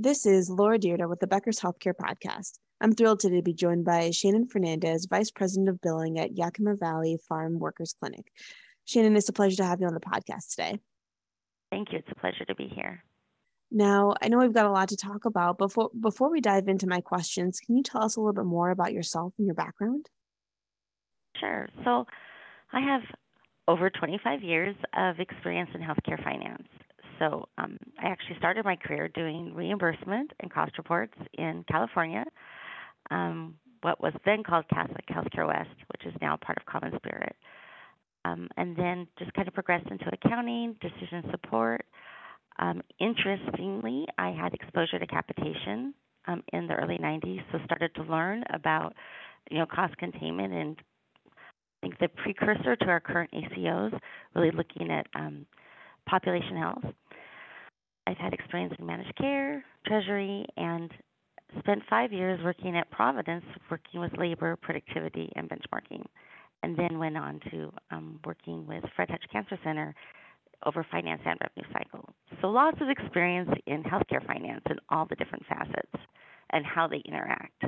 [0.00, 2.60] This is Laura Dyrda with the Becker's Healthcare Podcast.
[2.80, 6.76] I'm thrilled today to be joined by Shannon Fernandez, Vice President of Billing at Yakima
[6.76, 8.30] Valley Farm Workers Clinic.
[8.84, 10.78] Shannon, it's a pleasure to have you on the podcast today.
[11.72, 11.98] Thank you.
[11.98, 13.02] It's a pleasure to be here.
[13.72, 15.58] Now, I know we've got a lot to talk about.
[15.58, 18.70] Before before we dive into my questions, can you tell us a little bit more
[18.70, 20.08] about yourself and your background?
[21.40, 21.68] Sure.
[21.84, 22.06] So,
[22.72, 23.02] I have
[23.66, 26.68] over 25 years of experience in healthcare finance.
[27.18, 32.24] So, um, I actually started my career doing reimbursement and cost reports in California,
[33.10, 37.36] um, what was then called Catholic Healthcare West, which is now part of Common Spirit.
[38.24, 41.84] Um, and then just kind of progressed into accounting, decision support,
[42.58, 45.94] um, interestingly, I had exposure to capitation
[46.26, 48.94] um, in the early 90s, so started to learn about,
[49.50, 50.76] you know, cost containment and
[51.26, 53.96] I think the precursor to our current ACOs,
[54.34, 55.46] really looking at um,
[56.08, 56.84] population health.
[58.06, 60.90] I've had experience in managed care, treasury, and
[61.58, 66.04] spent five years working at Providence, working with labor, productivity, and benchmarking,
[66.62, 69.94] and then went on to um, working with Fred Hutch Cancer Center
[70.66, 72.08] over finance and revenue cycle.
[72.40, 76.04] So lots of experience in healthcare finance and all the different facets
[76.50, 77.64] and how they interact.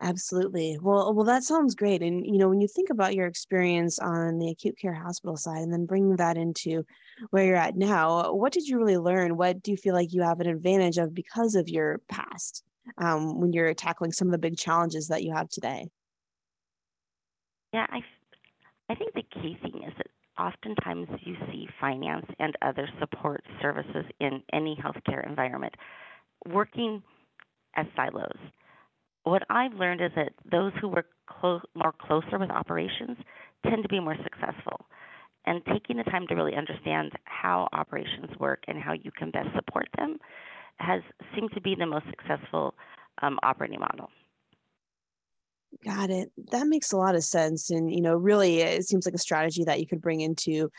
[0.00, 0.78] Absolutely.
[0.80, 2.02] Well, well, that sounds great.
[2.02, 5.58] And you know, when you think about your experience on the acute care hospital side,
[5.62, 6.84] and then bringing that into
[7.30, 9.36] where you're at now, what did you really learn?
[9.36, 12.62] What do you feel like you have an advantage of because of your past
[12.98, 15.88] um, when you're tackling some of the big challenges that you have today?
[17.72, 18.00] Yeah, I,
[18.88, 20.06] I think the key thing is that
[20.38, 25.74] oftentimes you see finance and other support services in any healthcare environment
[26.46, 27.02] working
[27.76, 28.38] as silos.
[29.28, 33.18] What I've learned is that those who work clo- more closer with operations
[33.62, 34.86] tend to be more successful.
[35.44, 39.48] And taking the time to really understand how operations work and how you can best
[39.54, 40.16] support them
[40.78, 41.02] has
[41.34, 42.74] seemed to be the most successful
[43.20, 44.08] um, operating model.
[45.84, 46.32] Got it.
[46.50, 47.68] That makes a lot of sense.
[47.68, 50.70] And, you know, really, it seems like a strategy that you could bring into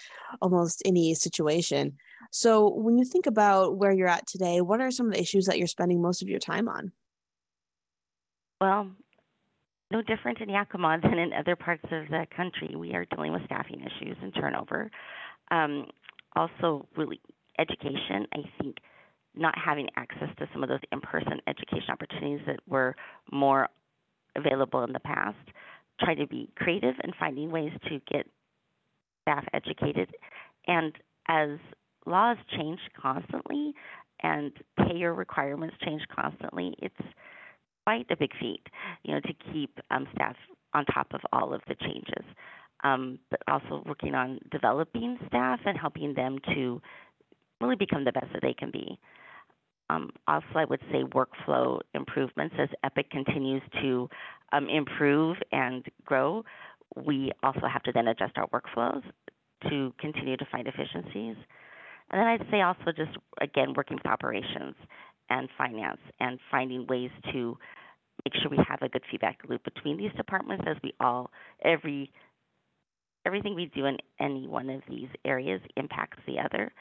[0.42, 1.98] almost any situation.
[2.32, 5.46] So, when you think about where you're at today, what are some of the issues
[5.46, 6.92] that you're spending most of your time on?
[8.62, 8.90] Well,
[9.92, 12.76] no different in Yakima than in other parts of the country.
[12.76, 14.92] We are dealing with staffing issues and turnover.
[15.52, 15.88] Um,
[16.36, 17.20] also, really,
[17.58, 18.28] education.
[18.34, 18.78] I think
[19.36, 22.96] not having access to some of those in person education opportunities that were
[23.32, 23.68] more
[24.36, 25.38] available in the past.
[26.00, 28.26] Trying to be creative in finding ways to get
[29.24, 30.10] staff educated.
[30.68, 30.94] And
[31.28, 31.58] as
[32.06, 33.74] laws change constantly
[34.22, 34.52] and
[34.88, 36.96] payer requirements change constantly, it's
[37.90, 38.62] quite a big feat,
[39.04, 40.36] you know, to keep um, staff
[40.76, 42.24] on top of all of the changes.
[42.84, 46.80] Um, but also working on developing staff and helping them to
[47.60, 48.98] really become the best that they can be.
[49.90, 54.08] Um, also, I would say workflow improvements as Epic continues to
[54.54, 56.44] um, improve and grow.
[56.96, 59.02] We also have to then adjust our workflows
[59.68, 61.38] to continue to find efficiencies.
[62.12, 64.76] And then I'd say also just again working with operations
[65.30, 67.58] and finance and finding ways to
[68.26, 71.32] make sure we have a good feedback loop between these departments as we all
[71.64, 72.12] every
[73.26, 76.72] everything we do in any one of these areas impacts the other.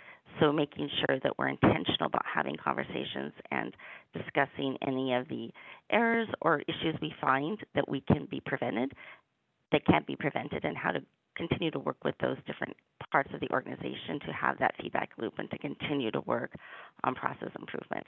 [0.41, 3.75] So making sure that we're intentional about having conversations and
[4.15, 5.51] discussing any of the
[5.91, 8.93] errors or issues we find that we can be prevented,
[9.73, 11.01] that can't be prevented, and how to
[11.37, 12.77] continue to work with those different
[13.11, 16.53] parts of the organization to have that feedback loop and to continue to work
[17.05, 18.07] on process improvement.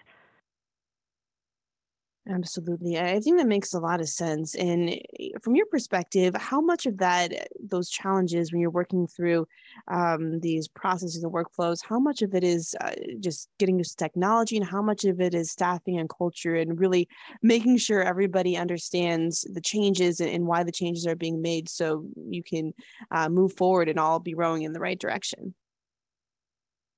[2.32, 2.96] Absolutely.
[2.98, 4.54] I think that makes a lot of sense.
[4.54, 9.08] And eh, from your perspective, how much of that, eh, those challenges when you're working
[9.08, 9.48] through
[9.88, 14.04] um, these processes and workflows, how much of it is uh, just getting used to
[14.04, 17.08] technology and how much of it is staffing and culture and really
[17.42, 22.06] making sure everybody understands the changes and, and why the changes are being made so
[22.28, 22.72] you can
[23.10, 25.52] uh, move forward and all be rowing in the right direction?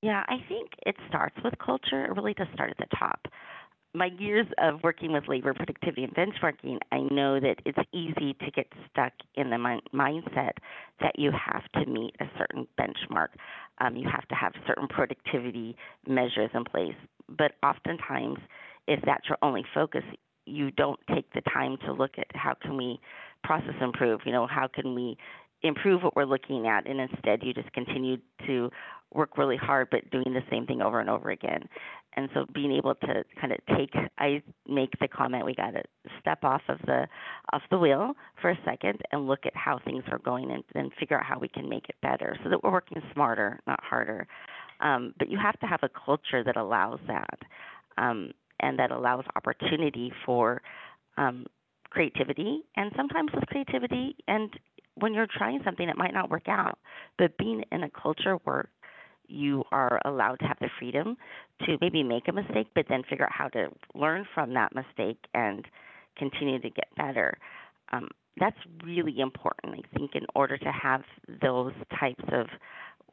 [0.03, 2.05] Yeah, I think it starts with culture.
[2.05, 3.21] It really does start at the top
[3.95, 8.51] my years of working with labor productivity and benchmarking, I know that it's easy to
[8.51, 10.53] get stuck in the min- mindset
[11.01, 13.29] that you have to meet a certain benchmark.
[13.79, 16.95] Um, you have to have certain productivity measures in place.
[17.29, 18.39] But oftentimes,
[18.89, 20.05] if that's your only focus,
[20.47, 22.99] you don't take the time to look at how can we
[23.45, 24.21] process improve.
[24.25, 25.17] You know, how can we
[25.63, 28.17] improve what we're looking at, and instead you just continue
[28.47, 28.71] to
[29.15, 31.69] work really hard but doing the same thing over and over again
[32.17, 35.83] and so being able to kind of take i make the comment we got to
[36.21, 37.07] step off of the
[37.53, 40.91] off the wheel for a second and look at how things are going and then
[40.99, 44.27] figure out how we can make it better so that we're working smarter not harder
[44.81, 47.39] Um, but you have to have a culture that allows that
[47.99, 50.63] um, and that allows opportunity for
[51.17, 51.47] um,
[51.91, 52.63] creativity.
[52.77, 54.51] And sometimes with creativity, and
[54.95, 56.79] when you're trying something, it might not work out.
[57.19, 58.69] But being in a culture where
[59.33, 61.17] you are allowed to have the freedom
[61.67, 65.19] to maybe make a mistake, but then figure out how to learn from that mistake
[65.35, 65.65] and
[66.17, 67.37] continue to get better.
[67.93, 68.09] Um,
[68.39, 71.03] that's really important, I think, in order to have
[71.41, 72.47] those types of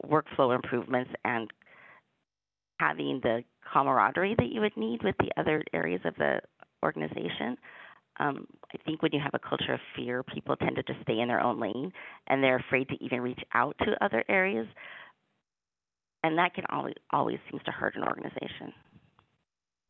[0.06, 1.50] workflow improvements and
[2.78, 6.40] having the camaraderie that you would need with the other areas of the
[6.82, 7.56] organization.
[8.18, 11.20] Um, I think when you have a culture of fear, people tend to just stay
[11.20, 11.92] in their own lane
[12.26, 14.66] and they're afraid to even reach out to other areas.
[16.22, 18.72] And that can always always seems to hurt an organization.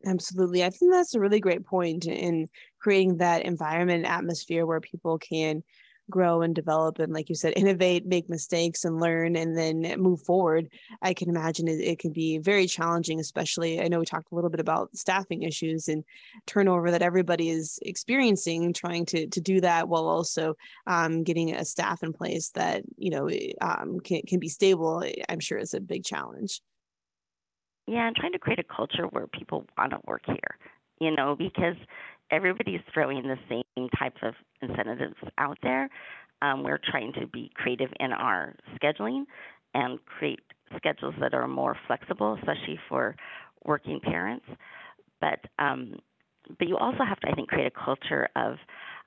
[0.06, 0.64] Absolutely.
[0.64, 2.48] I think that's a really great point in
[2.80, 5.62] creating that environment atmosphere where people can
[6.10, 10.20] grow and develop and like you said innovate make mistakes and learn and then move
[10.22, 10.68] forward
[11.02, 14.34] i can imagine it, it can be very challenging especially i know we talked a
[14.34, 16.04] little bit about staffing issues and
[16.46, 20.54] turnover that everybody is experiencing trying to to do that while also
[20.86, 23.28] um, getting a staff in place that you know
[23.60, 26.60] um, can, can be stable i'm sure is a big challenge.
[27.86, 30.58] Yeah, I'm trying to create a culture where people want to work here,
[31.00, 31.76] you know, because
[32.30, 35.88] everybody's throwing the same types of incentives out there.
[36.42, 39.24] Um, we're trying to be creative in our scheduling
[39.74, 40.40] and create
[40.76, 43.16] schedules that are more flexible, especially for
[43.64, 44.46] working parents.
[45.20, 45.96] But um,
[46.58, 48.56] but you also have to, I think, create a culture of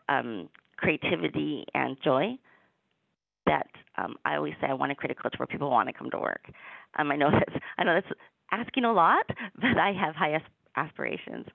[0.09, 2.37] um, creativity and joy.
[3.45, 3.67] That
[3.97, 6.09] um, I always say, I want to create a culture where people want to come
[6.11, 6.45] to work.
[6.97, 8.19] Um, I know that's I know that's
[8.51, 9.25] asking a lot,
[9.55, 10.39] but I have high
[10.75, 11.45] aspirations.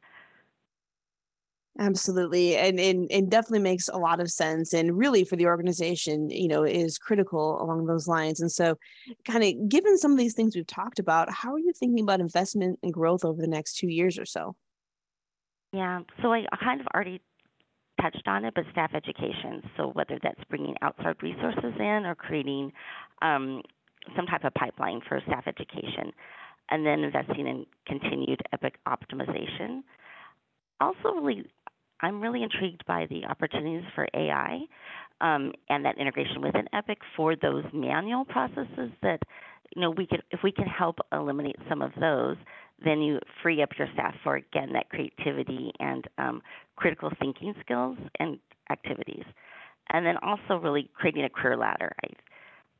[1.80, 2.56] Absolutely.
[2.56, 4.72] And, and and definitely makes a lot of sense.
[4.72, 8.40] And really for the organization, you know, is critical along those lines.
[8.40, 8.76] And so
[9.24, 12.20] kind of given some of these things we've talked about, how are you thinking about
[12.20, 14.56] investment and growth over the next two years or so?
[15.72, 16.00] Yeah.
[16.20, 17.20] So I kind of already
[18.00, 19.62] touched on it, but staff education.
[19.76, 22.72] So whether that's bringing outside resources in or creating
[23.22, 23.62] um,
[24.16, 26.12] some type of pipeline for staff education
[26.70, 29.82] and then investing in continued Epic optimization.
[30.80, 31.46] Also, really,
[32.00, 34.60] I'm really intrigued by the opportunities for AI
[35.20, 39.20] um, and that integration within Epic for those manual processes that
[39.74, 42.36] you know we could if we can help eliminate some of those
[42.84, 46.42] then you free up your staff for again that creativity and um,
[46.76, 48.38] critical thinking skills and
[48.70, 49.24] activities.
[49.90, 51.92] And then also really creating a career ladder.
[52.04, 52.08] I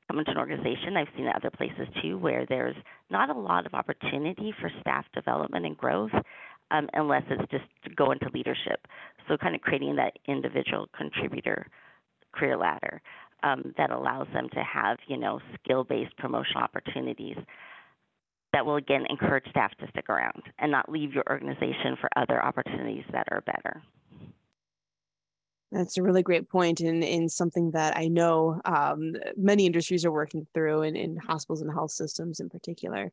[0.09, 2.77] come into an organization, I've seen other places too, where there's
[3.11, 6.13] not a lot of opportunity for staff development and growth
[6.71, 8.87] um, unless it's just to go into leadership.
[9.29, 11.67] So, kind of creating that individual contributor
[12.33, 13.01] career ladder
[13.43, 17.37] um, that allows them to have, you know, skill based promotional opportunities
[18.53, 22.43] that will again encourage staff to stick around and not leave your organization for other
[22.43, 23.83] opportunities that are better.
[25.71, 30.11] That's a really great point, and, and something that I know um, many industries are
[30.11, 33.13] working through, in, in hospitals and health systems in particular.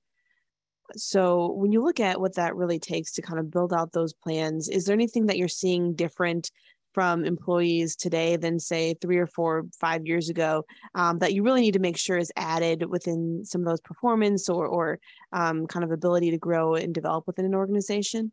[0.95, 4.13] So, when you look at what that really takes to kind of build out those
[4.13, 6.51] plans, is there anything that you're seeing different
[6.93, 11.59] from employees today than, say, three or four, five years ago um, that you really
[11.59, 14.99] need to make sure is added within some of those performance or, or
[15.33, 18.31] um, kind of ability to grow and develop within an organization?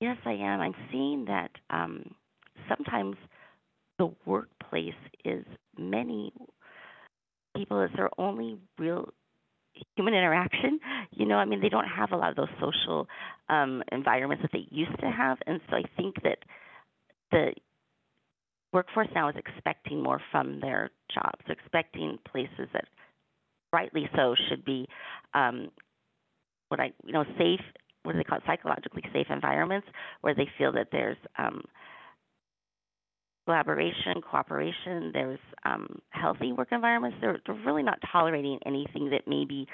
[0.00, 0.60] Yes, I am.
[0.60, 1.50] I'm seeing that.
[1.70, 2.14] Um
[2.68, 3.16] sometimes
[3.98, 5.44] the workplace is
[5.76, 6.32] many
[7.56, 9.08] people as their only real
[9.96, 10.78] human interaction.
[11.10, 13.06] You know, I mean, they don't have a lot of those social
[13.48, 16.38] um, environments that they used to have, and so I think that
[17.30, 17.52] the
[18.72, 22.84] workforce now is expecting more from their jobs, expecting places that,
[23.72, 24.88] rightly so, should be
[25.34, 25.70] um,
[26.68, 27.60] what I you know safe.
[28.02, 28.44] What do they call it?
[28.46, 29.86] Psychologically safe environments
[30.20, 31.62] where they feel that there's um,
[33.48, 35.10] collaboration, cooperation.
[35.14, 37.16] There's um, healthy work environments.
[37.22, 39.66] They're, they're really not tolerating anything that maybe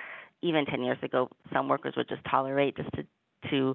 [0.43, 3.05] even 10 years ago some workers would just tolerate just to
[3.51, 3.75] to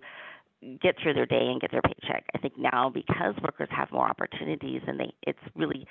[0.82, 2.24] get through their day and get their paycheck.
[2.34, 5.86] I think now because workers have more opportunities and they it's really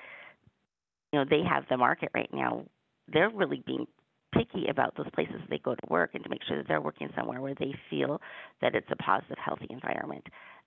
[1.13, 2.65] you know they have the market right now.
[3.13, 3.87] They're really being
[4.33, 7.11] picky about those places they go to work and to make sure that they're working
[7.15, 8.23] somewhere where they feel
[8.63, 10.25] that it's a positive, healthy environment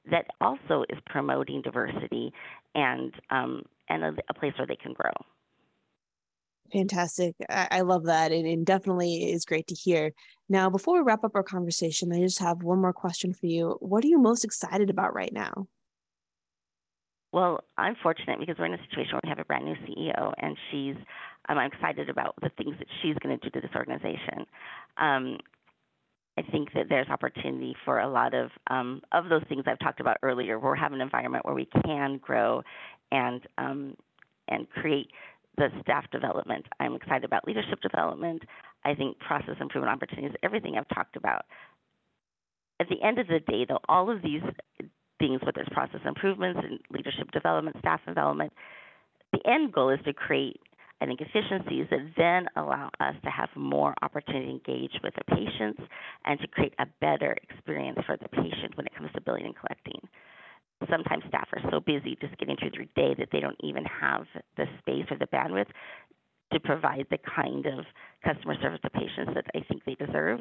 [0.10, 2.34] that also is promoting diversity
[2.74, 5.12] and um, and a, a, place where they can grow.
[6.72, 7.36] Fantastic.
[7.50, 8.32] I, I love that.
[8.32, 10.14] And, and definitely is great to hear.
[10.48, 13.78] Now, before we wrap up our conversation, I just have one more question for you.
[13.80, 15.68] What are you most excited about right now?
[17.34, 20.34] Well, I'm fortunate because we're in a situation where we have a brand new CEO,
[20.38, 20.96] and she's
[21.50, 24.46] Um, I'm excited about the things that she's going to do to this organization.
[24.98, 25.38] Um,
[26.38, 30.00] I think that there's opportunity for a lot of um, of those things I've talked
[30.00, 30.60] about earlier.
[30.60, 32.64] We're having an environment where we can grow
[33.12, 33.96] and um,
[34.48, 35.10] and create
[35.58, 36.66] the staff development.
[36.80, 38.44] I'm excited about leadership development.
[38.86, 41.46] I think process improvement opportunities, everything I've talked about.
[42.80, 44.42] At the end of the day, though, all of these
[45.20, 48.54] things, whether it's process improvements and leadership development, staff development,
[49.34, 50.60] the end goal is to create
[51.06, 55.82] Think efficiencies that then allow us to have more opportunity to engage with the patients
[56.24, 59.56] and to create a better experience for the patient when it comes to billing and
[59.56, 60.00] collecting.
[60.90, 64.26] Sometimes staff are so busy just getting through their day that they don't even have
[64.56, 65.68] the space or the bandwidth
[66.54, 67.84] to provide the kind of
[68.24, 70.40] customer service to patients that I think they deserve.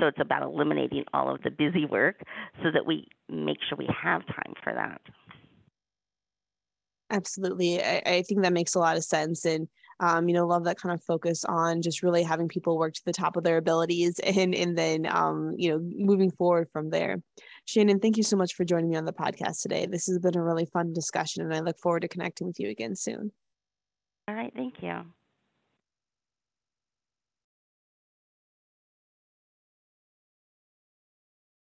[0.00, 2.16] So it's about eliminating all of the busy work
[2.64, 5.02] so that we make sure we have time for that.
[7.10, 7.82] Absolutely.
[7.82, 9.44] I, I think that makes a lot of sense.
[9.44, 9.68] And
[10.00, 13.04] um, you know, love that kind of focus on just really having people work to
[13.04, 17.22] the top of their abilities and and then um, you know, moving forward from there.
[17.66, 19.86] Shannon, thank you so much for joining me on the podcast today.
[19.86, 22.70] This has been a really fun discussion and I look forward to connecting with you
[22.70, 23.30] again soon.
[24.26, 25.04] All right, thank you.